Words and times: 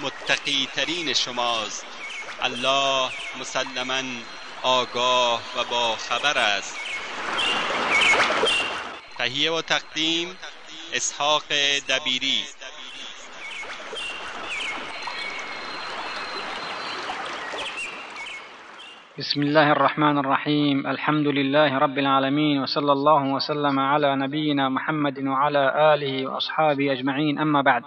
متقی 0.00 0.68
ترین 0.74 1.12
شماست. 1.12 1.86
الله 2.42 3.10
مسلما 3.40 4.02
آگاه 4.62 5.40
و 5.56 5.64
با 5.70 5.96
خبر 5.96 6.38
است. 6.38 6.76
تهیه 9.18 9.50
و 9.50 9.62
تقدیم 9.62 10.36
اسحاق 10.92 11.42
دبیری. 11.88 12.44
بسم 19.18 19.40
الله 19.40 19.70
الرحمن 19.70 20.18
الرحيم 20.18 20.86
الحمد 20.86 21.26
لله 21.26 21.78
رب 21.78 21.98
العالمين 21.98 22.62
وصلى 22.62 22.92
الله 22.92 23.22
وسلم 23.34 23.78
على 23.78 24.16
نبينا 24.16 24.68
محمد 24.68 25.18
وعلى 25.18 25.94
آله 25.94 26.26
وأصحابه 26.26 26.92
أجمعين 26.92 27.38
اما 27.38 27.62
بعد 27.62 27.82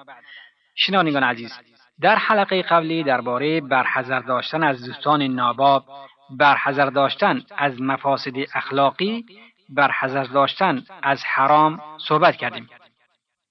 شنوندگان 0.75 1.23
عزیز 1.23 1.74
در 2.01 2.15
حلقه 2.15 2.61
قبلی 2.61 3.03
درباره 3.03 3.61
برحذر 3.61 4.19
داشتن 4.19 4.63
از 4.63 4.85
دوستان 4.85 5.21
ناباب 5.21 5.85
برحذر 6.29 6.85
داشتن 6.85 7.41
از 7.57 7.81
مفاسد 7.81 8.33
اخلاقی 8.55 9.25
برحذر 9.69 10.23
داشتن 10.23 10.83
از 11.03 11.23
حرام 11.25 11.81
صحبت 11.97 12.35
کردیم. 12.35 12.69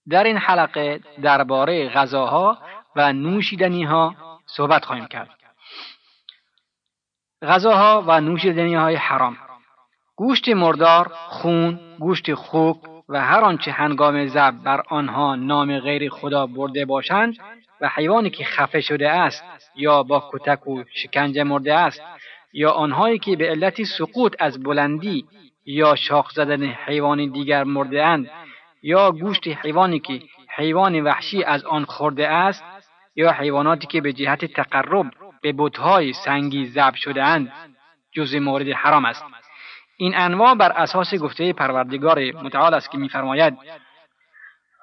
در 0.09 0.25
این 0.25 0.37
حلقه 0.37 1.01
درباره 1.23 1.89
غذاها 1.89 2.59
و 2.97 3.13
نوشیدنیها 3.13 4.15
صحبت 4.47 4.85
خواهیم 4.85 5.07
کرد. 5.07 5.31
غذاها 7.43 8.05
و 8.07 8.21
نوشیدنی 8.21 8.75
های 8.75 8.95
حرام 8.95 9.37
گوشت 10.17 10.49
مردار، 10.49 11.13
خون، 11.29 11.81
گوشت 11.99 12.35
خوک 12.35 12.77
و 13.09 13.25
هر 13.25 13.41
آنچه 13.41 13.73
هنگام 13.73 14.27
ذبح 14.27 14.63
بر 14.63 14.83
آنها 14.89 15.37
نام 15.37 15.79
غیر 15.79 16.11
خدا 16.11 16.47
برده 16.47 16.85
باشند 16.85 17.37
حیوانی 17.89 18.31
که 18.31 18.45
خفه 18.45 18.81
شده 18.81 19.11
است 19.11 19.45
یا 19.77 20.03
با 20.03 20.31
کتک 20.33 20.67
و 20.67 20.85
شکنجه 20.95 21.45
مرده 21.45 21.75
است 21.75 22.03
یا 22.53 22.71
آنهایی 22.71 23.19
که 23.19 23.37
به 23.37 23.49
علت 23.49 23.83
سقوط 23.83 24.35
از 24.39 24.63
بلندی 24.63 25.25
یا 25.67 25.95
شاخ 25.95 26.31
زدن 26.31 26.63
حیوان 26.63 27.31
دیگر 27.31 27.65
مرده 27.65 28.05
اند 28.05 28.31
یا 28.83 29.13
گوشت 29.13 29.49
حیوانی 29.49 30.01
که 30.01 30.21
حیوان 30.57 31.01
وحشی 31.01 31.45
از 31.45 31.65
آن 31.65 31.85
خورده 31.85 32.29
است 32.29 32.65
یا 33.17 33.33
حیواناتی 33.33 33.87
که 33.87 34.01
به 34.01 34.13
جهت 34.13 34.45
تقرب 34.45 35.07
به 35.43 35.55
بتهای 35.59 36.13
سنگی 36.13 36.67
ذبح 36.67 36.97
شدهاند 36.97 37.53
جز 38.13 38.35
مورد 38.35 38.69
حرام 38.69 39.05
است. 39.05 39.25
این 39.97 40.15
انواع 40.17 40.55
بر 40.55 40.73
اساس 40.73 41.15
گفته 41.15 41.53
پروردگار 41.53 42.19
متعال 42.19 42.75
است 42.75 42.91
که 42.91 42.99
میفرماید 42.99 43.59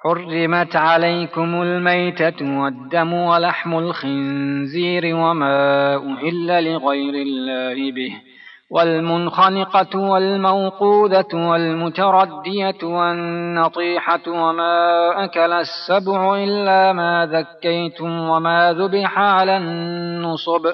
حرمت 0.04 0.76
عليكم 0.76 1.62
الميتة 1.62 2.60
والدم 2.60 3.14
ولحم 3.14 3.78
الخنزير 3.78 5.16
وما 5.16 5.96
أهل 5.96 6.74
لغير 6.74 7.14
الله 7.14 7.92
به. 7.92 8.22
والمنخنقة 8.70 10.00
والموقودة 10.00 11.28
والمتردية 11.34 12.84
والنطيحة 12.84 14.22
وما 14.28 14.76
أكل 15.24 15.52
السبع 15.54 16.36
إلا 16.36 16.94
ما 16.94 17.26
ذكيتم 17.32 18.20
وما 18.20 18.74
ذبح 18.74 19.20
على 19.20 19.58
النصب. 19.58 20.74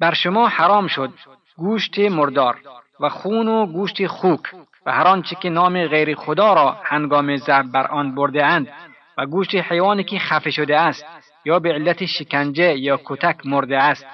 بر 0.00 0.14
شما 0.14 0.48
حرام 0.48 0.88
شد. 0.88 1.10
گوشت 1.58 2.00
مردار 2.00 2.56
و 3.00 3.08
خون 3.08 3.48
و 3.48 3.66
گوشت 3.66 4.06
خوک. 4.06 4.46
و 4.86 4.92
هر 4.92 5.06
آنچه 5.06 5.36
که 5.36 5.50
نام 5.50 5.86
غیر 5.86 6.14
خدا 6.14 6.54
را 6.54 6.78
هنگام 6.84 7.36
ذبح 7.36 7.70
بر 7.72 7.86
آن 7.86 8.14
برده 8.14 8.46
اند 8.46 8.68
و 9.18 9.26
گوشت 9.26 9.54
حیوانی 9.54 10.04
که 10.04 10.18
خفه 10.18 10.50
شده 10.50 10.80
است 10.80 11.04
یا 11.44 11.58
به 11.58 11.72
علت 11.72 12.04
شکنجه 12.04 12.78
یا 12.78 13.00
کتک 13.04 13.46
مرده 13.46 13.78
است 13.78 14.06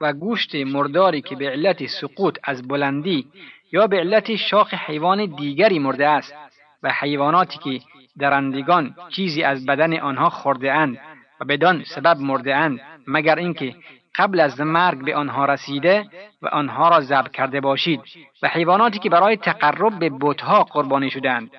و 0.00 0.12
گوشت 0.12 0.54
مرداری 0.54 1.20
که 1.20 1.36
به 1.36 1.50
علت 1.50 1.86
سقوط 1.86 2.38
از 2.44 2.68
بلندی 2.68 3.26
یا 3.72 3.86
به 3.86 3.96
علت 3.96 4.36
شاخ 4.36 4.74
حیوان 4.74 5.26
دیگری 5.26 5.78
مرده 5.78 6.08
است 6.08 6.34
و 6.82 6.92
حیواناتی 7.00 7.58
که 7.58 7.84
درندگان 8.18 8.94
چیزی 9.10 9.42
از 9.42 9.66
بدن 9.66 9.98
آنها 9.98 10.30
خورده 10.30 10.72
اند 10.72 10.98
و 11.40 11.44
بدان 11.44 11.84
سبب 11.84 12.16
مرده 12.20 12.56
اند 12.56 12.80
مگر 13.06 13.38
اینکه 13.38 13.74
قبل 14.18 14.40
از 14.40 14.60
مرگ 14.60 15.04
به 15.04 15.16
آنها 15.16 15.44
رسیده 15.44 16.04
و 16.42 16.46
آنها 16.46 16.88
را 16.88 17.00
ذبح 17.00 17.28
کرده 17.28 17.60
باشید 17.60 18.00
و 18.42 18.48
حیواناتی 18.48 18.98
که 18.98 19.10
برای 19.10 19.36
تقرب 19.36 19.98
به 19.98 20.10
بتها 20.20 20.64
قربانی 20.64 21.10
شدند 21.10 21.50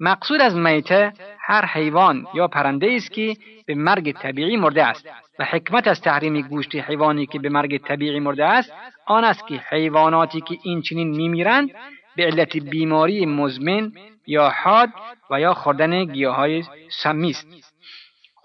مقصود 0.00 0.40
از 0.40 0.56
میته 0.56 1.12
هر 1.40 1.66
حیوان 1.66 2.26
یا 2.34 2.48
پرنده 2.48 2.92
است 2.96 3.10
که 3.10 3.36
به 3.66 3.74
مرگ 3.74 4.12
طبیعی 4.12 4.56
مرده 4.56 4.84
است 4.84 5.08
و 5.38 5.44
حکمت 5.44 5.88
از 5.88 6.00
تحریم 6.00 6.40
گوشت 6.40 6.74
حیوانی 6.74 7.26
که 7.26 7.38
به 7.38 7.48
مرگ 7.48 7.78
طبیعی 7.78 8.20
مرده 8.20 8.44
است 8.44 8.72
آن 9.06 9.24
است 9.24 9.46
که 9.46 9.60
حیواناتی 9.68 10.40
که 10.40 10.58
این 10.62 10.82
چنین 10.82 11.08
میمیرند 11.08 11.70
به 12.16 12.24
علت 12.24 12.56
بیماری 12.56 13.26
مزمن 13.26 13.92
یا 14.26 14.48
حاد 14.48 14.88
و 15.30 15.40
یا 15.40 15.54
خوردن 15.54 16.04
گیاهای 16.04 16.64
سمی 17.02 17.30
است. 17.30 17.46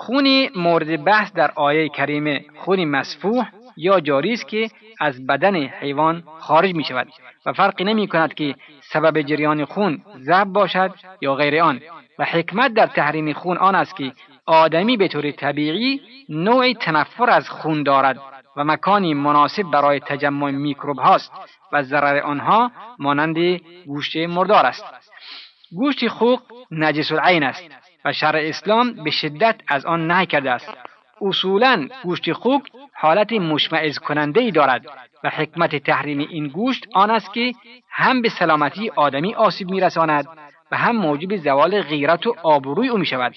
خون 0.06 0.50
مورد 0.56 1.03
بحث 1.03 1.34
در 1.34 1.52
آیه 1.56 1.90
کریمه. 1.90 2.46
خون 2.56 2.86
مسفوح 2.86 3.46
یا 3.78 4.00
جاری 4.00 4.34
است 4.34 4.47
که 4.47 4.69
از 5.00 5.28
بدن 5.28 5.56
حیوان 5.56 6.24
خارج 6.40 6.75
می 6.75 6.84
شود 6.84 7.08
و 7.46 7.53
فرقی 7.53 7.84
نمی 7.84 8.08
کند 8.08 8.34
که 8.34 8.56
سبب 8.81 9.22
جریان 9.22 9.66
خون 9.66 10.02
زب 10.19 10.44
باشد 10.44 10.92
یا 11.22 11.36
غیر 11.36 11.62
آن. 11.62 11.81
و 12.19 12.25
حکمت 12.25 12.74
در 12.74 12.88
تحریم 12.88 13.34
خون 13.34 13.58
آن 13.58 13.75
است 13.75 13.96
که 13.96 14.12
آدمی 14.46 14.97
به 14.97 15.08
طور 15.08 15.31
طبیعی 15.31 16.02
نوعی 16.30 16.74
تنفر 16.74 17.30
از 17.30 17.50
خون 17.50 17.84
دارد 17.84 18.19
و 18.58 18.63
مکانی 18.63 19.13
مناسب 19.13 19.63
برای 19.63 20.00
تجمع 20.00 20.52
میکروب 20.52 21.00
هاست 21.00 21.31
و 21.72 21.84
ضرر 21.84 22.19
آنها 22.19 22.72
مانند 23.00 23.38
گوشت 23.86 24.16
مردار 24.16 24.66
است. 24.66 24.86
گوشت 25.75 26.08
خوک 26.08 26.40
نجس 26.72 27.12
العین 27.12 27.44
است. 27.44 27.83
و 28.06 28.14
شرع 28.14 28.40
اسلام 28.40 28.94
به 28.94 29.12
شدت 29.12 29.56
از 29.68 29.86
آن 29.86 30.07
نهی 30.07 30.25
کرده 30.25 30.51
است. 30.51 30.69
اصولا 31.22 31.88
گوشت 32.04 32.33
خوک 32.33 32.63
حالت 32.94 33.33
مشمعز 33.33 34.00
کننده 34.00 34.42
ای 34.42 34.51
دارد 34.51 34.86
و 35.24 35.30
حکمت 35.30 35.75
تحریم 35.75 36.19
این 36.19 36.48
گوشت 36.48 36.88
آن 36.94 37.10
است 37.10 37.33
که 37.33 37.54
هم 37.89 38.22
به 38.22 38.30
سلامتی 38.30 38.89
آدمی 38.89 39.36
آسیب 39.36 39.69
میرساند 39.69 40.28
و 40.72 40.78
هم 40.78 40.95
موجب 40.95 41.36
زوال 41.38 41.81
غیرت 41.81 42.28
و 42.28 42.36
آبروی 42.44 42.88
او 42.88 42.98
می 42.98 43.06
شود 43.06 43.36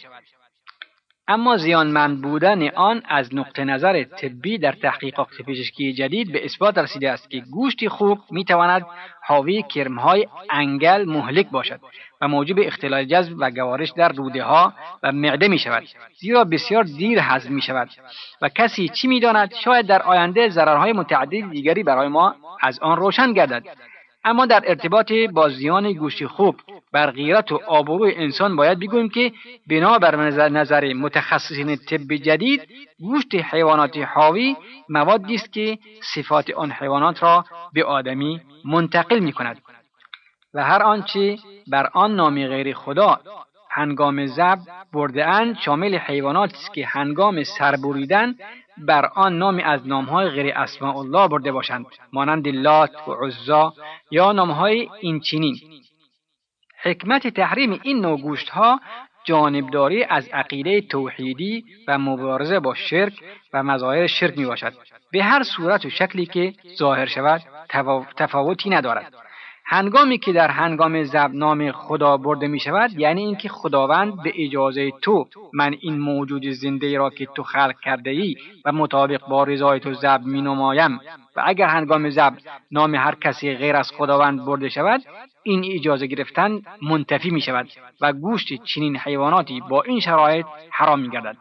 اما 1.29 1.57
زیانمند 1.57 2.23
بودن 2.23 2.69
آن 2.69 3.03
از 3.09 3.35
نقطه 3.35 3.65
نظر 3.65 4.05
طبی 4.05 4.59
در 4.59 4.73
تحقیقات 4.73 5.29
پزشکی 5.47 5.93
جدید 5.93 6.33
به 6.33 6.45
اثبات 6.45 6.79
رسیده 6.79 7.11
است 7.11 7.31
که 7.31 7.41
گوشت 7.41 7.89
خوب 7.89 8.19
می 8.31 8.45
تواند 8.45 8.87
حاوی 9.23 9.63
کرمهای 9.63 10.27
انگل 10.51 11.05
مهلک 11.05 11.51
باشد 11.51 11.81
و 12.21 12.29
موجب 12.29 12.57
اختلال 12.59 13.05
جذب 13.05 13.35
و 13.39 13.51
گوارش 13.51 13.91
در 13.91 14.09
روده 14.09 14.43
ها 14.43 14.73
و 15.03 15.13
معده 15.13 15.49
می 15.49 15.59
شود 15.59 15.83
زیرا 16.21 16.45
بسیار 16.45 16.85
دیر 16.85 17.19
هضم 17.23 17.53
می 17.53 17.63
شود 17.63 17.89
و 18.43 18.49
کسی 18.49 18.89
چی 18.89 19.09
می 19.09 19.21
داند 19.21 19.55
شاید 19.55 19.87
در 19.87 20.03
آینده 20.03 20.49
ضررهای 20.49 20.93
متعدد 20.93 21.51
دیگری 21.51 21.83
برای 21.83 22.09
ما 22.09 22.35
از 22.63 22.79
آن 22.79 22.97
روشن 22.97 23.33
گردد. 23.33 23.63
اما 24.27 24.47
در 24.47 24.63
ارتباط 24.67 25.13
با 25.33 25.49
زیان 25.49 25.93
گوشت 25.93 26.27
خوک 26.27 26.57
بر 26.93 27.11
غیرت 27.11 27.53
و 27.53 27.61
آبروی 27.67 28.15
انسان 28.15 28.57
باید 28.57 28.79
بگوییم 28.79 29.09
که 29.09 29.33
بنا 29.71 29.99
بر 29.99 30.17
نظر 30.49 30.93
متخصصین 30.93 31.77
طب 31.77 32.15
جدید 32.15 32.69
گوشت 33.01 33.35
حیوانات 33.35 33.97
حاوی 33.97 34.57
موادی 34.89 35.35
است 35.35 35.53
که 35.53 35.79
صفات 36.15 36.51
آن 36.51 36.73
حیوانات 36.73 37.23
را 37.23 37.45
به 37.73 37.85
آدمی 37.85 38.41
منتقل 38.65 39.19
می 39.19 39.33
کند 39.33 39.61
و 40.55 40.65
هر 40.65 40.83
آنچه 40.83 41.39
بر 41.67 41.91
آن 41.93 42.15
نام 42.15 42.47
غیر 42.47 42.75
خدا 42.75 43.21
هنگام 43.71 44.27
زب 44.27 44.59
برده 44.93 45.27
اند 45.27 45.57
شامل 45.59 45.97
حیواناتی 45.97 46.57
است 46.57 46.75
که 46.75 46.87
هنگام 46.87 47.43
سربریدن 47.45 48.35
بر 48.79 49.07
آن 49.15 49.39
نامی 49.39 49.63
از 49.63 49.87
نامهای 49.87 50.29
غیر 50.29 50.53
اسماء 50.57 50.99
الله 50.99 51.29
برده 51.29 51.53
باشند 51.53 51.87
مانند 52.13 52.49
لات 52.49 53.09
و 53.09 53.13
عزا 53.13 53.75
یا 54.11 54.33
نامهای 54.33 54.89
این 55.01 55.21
چینین 55.21 55.57
حکمت 56.83 57.27
تحریم 57.27 57.81
این 57.83 58.01
نوع 58.01 58.21
گوشت 58.21 58.49
ها 58.49 58.81
جانبداری 59.25 60.05
از 60.05 60.29
عقیده 60.29 60.81
توحیدی 60.81 61.65
و 61.89 61.99
مبارزه 61.99 62.61
با 62.61 62.75
شرک 62.75 63.13
و 63.53 63.63
مظاهر 63.63 64.07
شرک 64.07 64.39
می 64.39 64.47
باشد 64.47 64.73
به 65.13 65.23
هر 65.23 65.43
صورت 65.43 65.85
و 65.85 65.91
شکلی 65.91 66.27
که 66.27 66.53
ظاهر 66.79 67.07
شود 67.07 67.43
تفاوتی 68.17 68.71
ندارد. 68.71 69.26
هنگامی 69.69 70.19
که 70.19 70.33
در 70.33 70.51
هنگام 70.51 71.05
زب 71.05 71.31
نام 71.33 71.73
خدا 71.73 72.17
برده 72.17 72.49
می 72.49 72.61
شود 72.61 72.91
یعنی 73.01 73.21
اینکه 73.21 73.49
خداوند 73.49 74.23
به 74.23 74.33
اجازه 74.35 74.91
تو 74.91 75.29
من 75.53 75.77
این 75.81 75.99
موجود 75.99 76.47
زنده 76.49 76.99
را 76.99 77.11
که 77.11 77.27
تو 77.27 77.43
خلق 77.43 77.81
کرده 77.81 78.11
ای 78.11 78.37
و 78.65 78.73
مطابق 78.73 79.27
با 79.27 79.45
رضای 79.45 79.81
تو 79.81 79.95
زب 79.95 80.21
می 80.25 80.43
نمایم 80.43 81.01
و 81.37 81.43
اگر 81.47 81.67
هنگام 81.67 82.11
زب 82.11 82.33
نام 82.71 82.95
هر 82.95 83.15
کسی 83.15 83.55
غیر 83.55 83.77
از 83.77 83.93
خداوند 83.93 84.45
برده 84.45 84.69
شود 84.69 85.03
این 85.43 85.65
اجازه 85.75 86.07
گرفتن 86.07 86.63
منتفی 86.83 87.31
می 87.31 87.41
شود 87.41 87.69
و 88.01 88.13
گوشت 88.13 88.65
چنین 88.65 88.97
حیواناتی 88.97 89.61
با 89.61 89.83
این 89.83 90.01
شرایط 90.01 90.47
حرام 90.71 91.01
می 91.01 91.11
گردد 91.11 91.37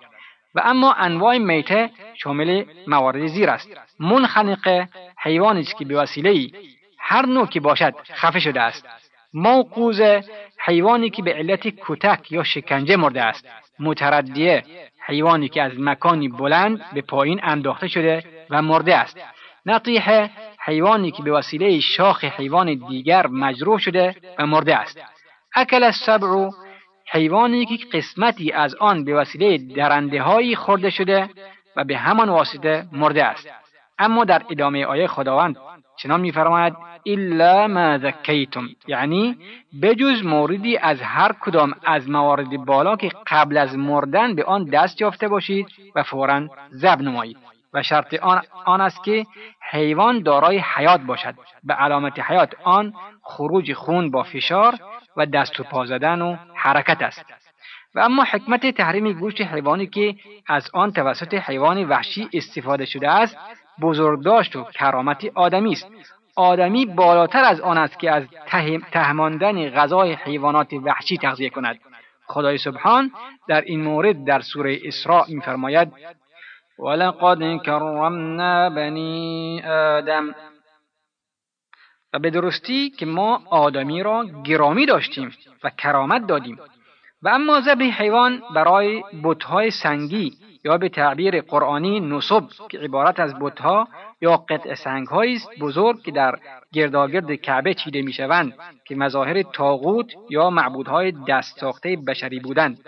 و 0.55 0.61
اما 0.63 0.93
انواع 0.93 1.37
میته 1.37 1.89
شامل 2.15 2.63
موارد 2.87 3.27
زیر 3.27 3.49
است. 3.49 3.69
منخنقه 3.99 4.89
حیوانی 5.23 5.59
است 5.59 5.77
که 5.77 5.85
به 5.85 5.97
وسیله 5.97 6.49
هر 7.07 7.25
نوع 7.25 7.47
که 7.47 7.59
باشد 7.59 7.93
خفه 8.13 8.39
شده 8.39 8.61
است. 8.61 8.87
موقوز 9.33 10.01
حیوانی 10.65 11.09
که 11.09 11.23
به 11.23 11.33
علت 11.33 11.67
کتک 11.67 12.31
یا 12.31 12.43
شکنجه 12.43 12.95
مرده 12.95 13.23
است. 13.23 13.47
متردیه 13.79 14.63
حیوانی 15.05 15.49
که 15.49 15.61
از 15.61 15.71
مکانی 15.77 16.29
بلند 16.29 16.85
به 16.93 17.01
پایین 17.01 17.39
انداخته 17.43 17.87
شده 17.87 18.23
و 18.49 18.61
مرده 18.61 18.95
است. 18.95 19.17
نطیحه 19.65 20.29
حیوانی 20.65 21.11
که 21.11 21.23
به 21.23 21.31
وسیله 21.31 21.79
شاخ 21.79 22.23
حیوان 22.23 22.87
دیگر 22.87 23.27
مجروح 23.27 23.79
شده 23.79 24.15
و 24.39 24.45
مرده 24.47 24.77
است. 24.77 24.99
اکل 25.55 25.83
السبع 25.83 26.49
حیوانی 27.11 27.65
که 27.65 27.85
قسمتی 27.97 28.51
از 28.51 28.75
آن 28.75 29.05
به 29.05 29.15
وسیله 29.15 29.57
درنده 29.57 30.21
هایی 30.21 30.55
خورده 30.55 30.89
شده 30.89 31.29
و 31.75 31.83
به 31.83 31.97
همان 31.97 32.29
واسطه 32.29 32.85
مرده 32.91 33.25
است. 33.25 33.49
اما 33.99 34.23
در 34.23 34.41
ادامه 34.49 34.85
آیه 34.85 35.07
خداوند 35.07 35.55
چنان 35.97 36.21
میفرماید 36.21 36.73
الا 37.05 37.67
ما 37.67 37.97
ذکیتم 37.97 38.67
یعنی 38.87 39.37
بجز 39.81 40.23
موردی 40.23 40.77
از 40.77 41.01
هر 41.01 41.31
کدام 41.41 41.75
از 41.85 42.09
موارد 42.09 42.65
بالا 42.65 42.95
که 42.95 43.09
قبل 43.27 43.57
از 43.57 43.77
مردن 43.77 44.35
به 44.35 44.43
آن 44.43 44.65
دست 44.65 45.01
یافته 45.01 45.27
باشید 45.27 45.67
و 45.95 46.03
فورا 46.03 46.47
زب 46.69 47.01
نمایید. 47.01 47.37
و 47.73 47.83
شرط 47.83 48.13
آن, 48.13 48.41
آن 48.65 48.81
است 48.81 49.03
که 49.03 49.25
حیوان 49.71 50.23
دارای 50.23 50.57
حیات 50.57 51.01
باشد. 51.01 51.35
به 51.63 51.73
علامت 51.73 52.19
حیات 52.19 52.53
آن 52.63 52.93
خروج 53.21 53.73
خون 53.73 54.11
با 54.11 54.23
فشار 54.23 54.75
و 55.17 55.25
دست 55.25 55.59
و 55.59 55.63
پا 55.63 55.85
زدن 55.85 56.21
و 56.21 56.35
حرکت 56.55 57.01
است. 57.01 57.25
و 57.95 57.99
اما 57.99 58.23
حکمت 58.23 58.65
تحریم 58.65 59.11
گوشت 59.11 59.41
حیوانی 59.41 59.87
که 59.87 60.15
از 60.47 60.69
آن 60.73 60.91
توسط 60.91 61.33
حیوان 61.33 61.83
وحشی 61.83 62.29
استفاده 62.33 62.85
شده 62.85 63.11
است 63.11 63.37
بزرگداشت 63.81 64.55
و 64.55 64.63
کرامتی 64.63 65.31
آدمی 65.35 65.71
است. 65.71 65.87
آدمی 66.35 66.85
بالاتر 66.85 67.43
از 67.43 67.61
آن 67.61 67.77
است 67.77 67.99
که 67.99 68.11
از 68.11 68.23
تهماندن 68.91 69.69
غذای 69.69 70.13
حیوانات 70.13 70.73
وحشی 70.73 71.17
تغذیه 71.17 71.49
کند. 71.49 71.79
خدای 72.27 72.57
سبحان 72.57 73.11
در 73.47 73.61
این 73.61 73.83
مورد 73.83 74.25
در 74.25 74.41
سوره 74.41 74.79
اسراء 74.83 75.25
میفرماید 75.27 75.91
ولقد 76.79 77.61
کرمنا 77.63 78.69
بنی 78.69 79.61
آدم. 79.63 80.35
و 82.13 82.19
به 82.19 82.29
درستی 82.29 82.89
که 82.89 83.05
ما 83.05 83.41
آدمی 83.49 84.03
را 84.03 84.25
گرامی 84.43 84.85
داشتیم 84.85 85.33
و 85.63 85.69
کرامت 85.69 86.27
دادیم. 86.27 86.59
و 87.21 87.29
اما 87.29 87.61
ذبح 87.61 87.83
حیوان 87.83 88.41
برای 88.55 89.03
بتهای 89.23 89.71
سنگی 89.71 90.33
یا 90.65 90.77
به 90.77 90.89
تعبیر 90.89 91.41
قرآنی 91.41 91.99
نصب 91.99 92.43
که 92.69 92.79
عبارت 92.79 93.19
از 93.19 93.35
بتها 93.39 93.87
یا 94.21 94.37
قطع 94.37 94.73
سنگ 94.73 95.13
است 95.13 95.49
بزرگ 95.59 96.01
که 96.01 96.11
در 96.11 96.39
گرداگرد 96.73 97.35
کعبه 97.35 97.73
چیده 97.73 98.01
می‌شوند 98.01 98.53
که 98.85 98.95
مظاهر 98.95 99.41
تاغوت 99.43 100.13
یا 100.29 100.49
معبودهای 100.49 101.13
دست 101.27 101.59
ساخته 101.59 101.97
بشری 102.07 102.39
بودند. 102.39 102.79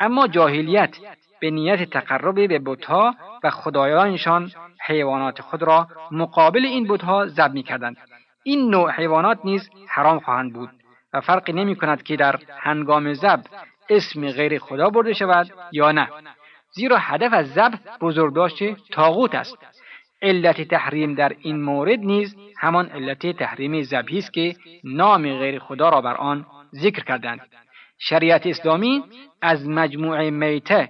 اما 0.00 0.26
جاهلیت 0.26 0.96
به 1.40 1.50
نیت 1.50 1.90
تقرب 1.90 2.48
به 2.48 2.58
بتها 2.58 3.14
و 3.42 3.50
خدایانشان 3.50 4.52
حیوانات 4.86 5.40
خود 5.40 5.62
را 5.62 5.88
مقابل 6.10 6.64
این 6.64 6.88
بتها 6.88 7.26
ذبح 7.26 7.52
می‌کردند. 7.52 7.96
این 8.42 8.70
نوع 8.70 8.90
حیوانات 8.90 9.38
نیز 9.44 9.70
حرام 9.88 10.20
خواهند 10.20 10.52
بود 10.52 10.70
و 11.12 11.20
فرقی 11.20 11.52
نمی 11.52 11.76
کند 11.76 12.02
که 12.02 12.16
در 12.16 12.38
هنگام 12.58 13.14
ذبح 13.14 13.42
اسم 13.90 14.30
غیر 14.30 14.58
خدا 14.58 14.90
برده 14.90 15.12
شود 15.12 15.50
یا 15.72 15.92
نه. 15.92 16.08
زیرا 16.72 16.96
هدف 16.98 17.32
از 17.32 17.52
ذبح 17.52 17.78
بزرگداشت 18.00 18.58
تاغوت 18.92 19.34
است. 19.34 19.58
علت 20.22 20.60
تحریم 20.60 21.14
در 21.14 21.32
این 21.40 21.62
مورد 21.62 21.98
نیز 21.98 22.36
همان 22.58 22.86
علت 22.86 23.26
تحریم 23.26 23.82
ذبحی 23.82 24.18
است 24.18 24.32
که 24.32 24.56
نام 24.84 25.22
غیر 25.22 25.58
خدا 25.58 25.88
را 25.88 26.00
بر 26.00 26.14
آن 26.14 26.46
ذکر 26.74 27.04
کردند. 27.04 27.40
شریعت 27.98 28.46
اسلامی 28.46 29.02
از 29.42 29.68
مجموعه 29.68 30.30
میته 30.30 30.88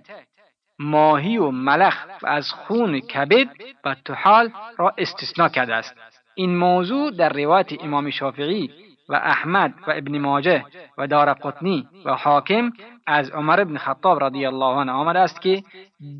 ماهی 0.78 1.36
و 1.36 1.50
ملخ 1.50 2.06
و 2.22 2.26
از 2.26 2.52
خون 2.52 3.00
کبد 3.00 3.48
و 3.84 3.96
تحال 4.04 4.50
را 4.76 4.94
استثنا 4.98 5.48
کرده 5.48 5.74
است. 5.74 5.96
این 6.34 6.56
موضوع 6.56 7.10
در 7.10 7.28
روایت 7.28 7.84
امام 7.84 8.10
شافعی 8.10 8.70
و 9.08 9.14
احمد 9.14 9.74
و 9.86 9.90
ابن 9.90 10.18
ماجه 10.18 10.64
و 10.98 11.06
دار 11.06 11.34
قطنی 11.34 11.88
و 12.04 12.14
حاکم 12.14 12.72
از 13.10 13.30
عمر 13.30 13.64
بن 13.64 13.76
خطاب 13.76 14.24
رضی 14.24 14.46
الله 14.46 14.76
عنه 14.76 14.92
آمده 14.92 15.18
است 15.18 15.40
که 15.40 15.62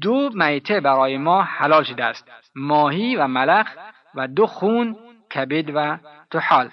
دو 0.01 0.31
میته 0.35 0.81
برای 0.81 1.19
ما 1.19 1.43
حلال 1.43 1.83
شده 1.83 2.05
است 2.05 2.31
ماهی 2.55 3.17
و 3.17 3.27
ملخ 3.27 3.69
و 4.15 4.29
دو 4.29 4.47
خون 4.47 4.97
کبد 5.35 5.71
و 5.75 5.99
تحال 6.31 6.71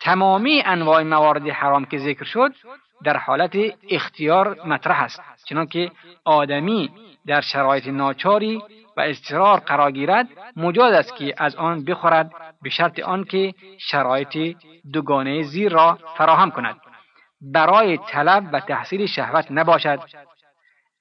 تمامی 0.00 0.62
انواع 0.66 1.02
موارد 1.02 1.48
حرام 1.48 1.84
که 1.84 1.98
ذکر 1.98 2.24
شد 2.24 2.52
در 3.04 3.16
حالت 3.16 3.56
اختیار 3.90 4.58
مطرح 4.66 5.02
است 5.02 5.22
چنانکه 5.44 5.90
آدمی 6.24 6.90
در 7.26 7.40
شرایط 7.40 7.86
ناچاری 7.86 8.62
و 8.96 9.00
اضطرار 9.00 9.60
قرار 9.60 9.90
گیرد 9.90 10.28
مجاز 10.56 10.92
است 10.92 11.16
که 11.16 11.34
از 11.36 11.56
آن 11.56 11.84
بخورد 11.84 12.30
به 12.62 12.70
شرط 12.70 13.00
آنکه 13.00 13.54
شرایط 13.78 14.56
دوگانه 14.92 15.42
زیر 15.42 15.72
را 15.72 15.98
فراهم 16.16 16.50
کند. 16.50 16.76
برای 17.42 17.98
طلب 17.98 18.50
و 18.52 18.60
تحصیل 18.60 19.06
شهوت 19.06 19.46
نباشد. 19.50 20.00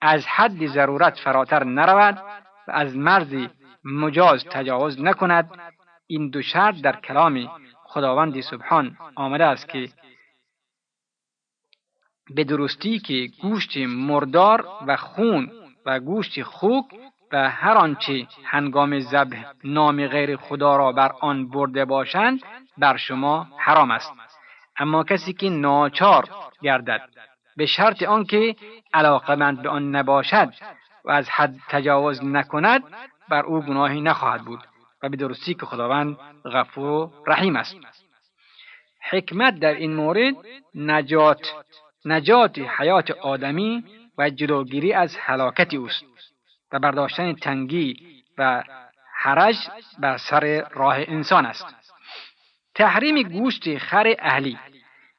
از 0.02 0.28
حد 0.28 0.68
ضرورت 0.68 1.20
فراتر 1.20 1.64
نرود 1.64 2.18
و 2.68 2.72
از 2.72 2.98
مرز 2.98 3.48
مجاز 3.84 4.46
تجاوز 4.46 5.02
نکند. 5.02 5.50
این 6.08 6.30
دو 6.30 6.42
شرط 6.42 6.76
در 6.76 6.96
کلام 6.96 7.50
خداوند 7.84 8.42
سبحان 8.42 8.98
آمده 9.16 9.46
است 9.46 9.70
که 9.70 9.90
به 12.36 12.44
درستی 12.44 13.00
که 13.00 13.30
گوشت 13.42 13.78
مردار 13.78 14.68
و 14.88 14.98
خون 14.98 15.52
و 15.86 16.00
گوشت 16.00 16.44
خوک 16.44 16.86
و 17.32 17.50
هر 17.50 17.78
آنچه 17.78 18.28
هنگام 18.44 19.00
ذبح 19.00 19.46
نام 19.64 20.08
غیر 20.08 20.38
خدا 20.38 20.76
را 20.76 20.92
بر 20.92 21.12
آن 21.22 21.50
برده 21.50 21.86
باشند 21.86 22.40
بر 22.78 22.98
شما 22.98 23.48
حرام 23.58 23.92
است. 23.92 24.21
اما 24.82 25.04
کسی 25.04 25.34
که 25.34 25.50
ناچار 25.50 26.30
گردد 26.62 27.02
به 27.58 27.66
شرط 27.66 28.04
آنکه 28.04 28.56
علاقمند 28.94 29.62
به 29.62 29.70
آن 29.70 29.96
نباشد 29.96 30.54
و 31.06 31.12
از 31.12 31.30
حد 31.30 31.56
تجاوز 31.70 32.24
نکند 32.24 32.84
بر 33.30 33.46
او 33.46 33.62
گناهی 33.62 34.02
نخواهد 34.02 34.42
بود 34.42 34.60
و 35.04 35.10
به 35.10 35.18
درستی 35.18 35.54
که 35.54 35.66
خداوند 35.66 36.18
غفور 36.46 36.86
و 36.86 37.12
رحیم 37.28 37.56
است. 37.56 37.76
حکمت 39.10 39.60
در 39.60 39.74
این 39.74 39.96
مورد 39.96 40.36
نجات 40.76 41.54
نجات 42.06 42.60
حیات 42.60 43.12
آدمی 43.12 43.84
و 44.18 44.30
جلوگیری 44.30 44.94
از 44.94 45.18
هلاکت 45.20 45.74
اوست 45.74 46.04
و 46.72 46.80
برداشتن 46.80 47.34
تنگی 47.34 47.96
و 48.38 48.64
حرج 49.14 49.56
بر 50.00 50.18
سر 50.18 50.68
راه 50.72 50.96
انسان 50.98 51.46
است. 51.46 51.66
تحریم 52.76 53.22
گوشت 53.22 53.78
خر 53.78 54.16
اهلی 54.20 54.58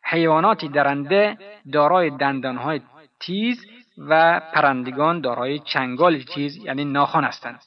حیوانات 0.05 0.65
درنده 0.65 1.37
دارای 1.73 2.11
دندانهای 2.11 2.81
تیز 3.21 3.67
و 3.99 4.41
پرندگان 4.55 5.21
دارای 5.21 5.59
چنگال 5.59 6.23
تیز 6.23 6.57
یعنی 6.57 6.85
ناخن 6.85 7.25
هستند. 7.25 7.61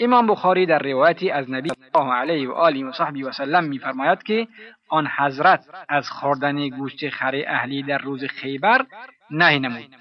امام 0.00 0.26
بخاری 0.26 0.66
در 0.66 0.78
روایتی 0.78 1.30
از 1.30 1.50
نبی 1.50 1.70
الله 1.94 2.12
علیه 2.12 2.48
و 2.48 2.52
آله 2.52 2.84
و 2.84 2.92
صحبی 2.92 3.22
و 3.22 3.32
سلم 3.32 3.64
میفرماید 3.64 4.22
که 4.22 4.48
آن 4.88 5.08
حضرت 5.18 5.64
از 5.88 6.10
خوردن 6.10 6.68
گوشت 6.68 7.08
خر 7.08 7.42
اهلی 7.46 7.82
در 7.82 7.98
روز 7.98 8.24
خیبر 8.24 8.84
نهی 9.30 9.58
نمود. 9.58 9.96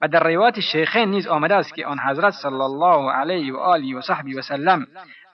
و 0.00 0.08
در 0.08 0.22
روایت 0.22 0.60
شیخین 0.60 1.10
نیز 1.10 1.26
آمده 1.26 1.54
است 1.54 1.74
که 1.74 1.86
آن 1.86 1.98
حضرت 1.98 2.32
صلی 2.32 2.60
الله 2.60 3.10
علیه 3.10 3.54
و 3.54 3.56
آله 3.56 3.96
و 3.96 4.00
صحبی 4.00 4.34
و 4.34 4.42
سلم 4.42 4.86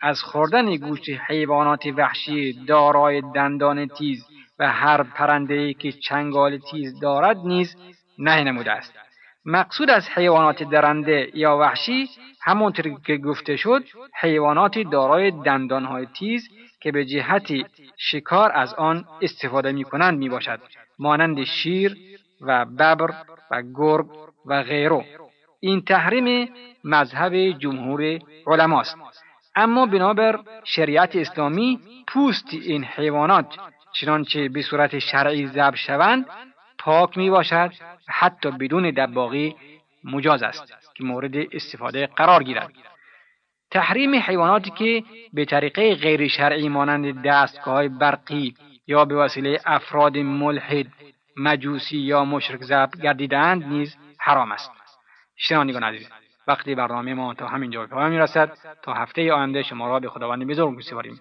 از 0.02 0.22
خوردن 0.22 0.76
گوشت 0.76 1.04
حیوانات 1.28 1.86
وحشی 1.86 2.52
دارای 2.66 3.22
دندان 3.34 3.88
تیز 3.88 4.26
و 4.60 4.72
هر 4.72 5.02
پرنده 5.02 5.74
که 5.74 5.92
چنگال 5.92 6.58
تیز 6.58 7.00
دارد 7.00 7.36
نیز 7.36 7.76
نهی 8.18 8.44
نموده 8.44 8.72
است. 8.72 8.94
مقصود 9.44 9.90
از 9.90 10.08
حیوانات 10.08 10.62
درنده 10.62 11.30
یا 11.34 11.58
وحشی 11.58 12.08
همونطور 12.42 13.00
که 13.06 13.16
گفته 13.16 13.56
شد 13.56 13.84
حیوانات 14.20 14.78
دارای 14.78 15.30
دندانهای 15.30 16.06
تیز 16.06 16.48
که 16.80 16.92
به 16.92 17.04
جهت 17.04 17.52
شکار 17.96 18.52
از 18.52 18.74
آن 18.74 19.04
استفاده 19.22 19.72
می 19.72 19.84
کنند 19.84 20.18
می 20.18 20.28
باشد 20.28 20.60
مانند 20.98 21.44
شیر 21.44 21.96
و 22.40 22.64
ببر 22.64 23.14
و 23.50 23.62
گرگ 23.74 24.06
و 24.46 24.62
غیره. 24.62 25.04
این 25.60 25.80
تحریم 25.80 26.48
مذهب 26.84 27.58
جمهور 27.58 28.18
علماست 28.46 28.96
اما 29.56 29.86
بنابر 29.86 30.38
شریعت 30.64 31.16
اسلامی 31.16 31.80
پوست 32.08 32.48
این 32.52 32.84
حیوانات 32.84 33.56
چنانچه 33.92 34.48
به 34.48 34.62
صورت 34.62 34.98
شرعی 34.98 35.46
ذبح 35.46 35.76
شوند 35.76 36.26
پاک 36.78 37.18
می 37.18 37.30
باشد 37.30 37.70
و 38.08 38.12
حتی 38.12 38.50
بدون 38.50 38.90
دباغی 38.90 39.56
مجاز 40.04 40.42
است 40.42 40.72
که 40.94 41.04
مورد 41.04 41.36
استفاده 41.52 42.06
قرار 42.06 42.42
گیرد. 42.42 42.72
تحریم 43.70 44.14
حیواناتی 44.14 44.70
که 44.70 45.04
به 45.32 45.44
طریقه 45.44 45.94
غیر 45.94 46.28
شرعی 46.28 46.68
مانند 46.68 47.22
دستگاه 47.22 47.88
برقی 47.88 48.54
یا 48.86 49.04
به 49.04 49.16
وسیله 49.16 49.60
افراد 49.66 50.18
ملحد 50.18 50.86
مجوسی 51.36 51.98
یا 51.98 52.24
مشرک 52.24 52.64
ذبح 52.64 53.00
گردیدند 53.02 53.64
نیز 53.64 53.96
حرام 54.18 54.52
است. 54.52 54.70
شنوندگان 55.36 55.84
عزیز 55.84 56.10
وقتی 56.46 56.74
برنامه 56.74 57.14
ما 57.14 57.34
تا 57.34 57.46
همین 57.48 57.70
جای 57.70 57.86
پایان 57.86 58.10
می‌رسد 58.10 58.52
تا 58.82 58.94
هفته 58.94 59.32
آینده 59.32 59.62
شما 59.62 59.88
را 59.88 60.00
به 60.00 60.08
خداوند 60.08 60.46
بزرگ 60.46 60.70
میسپاریم. 60.70 61.20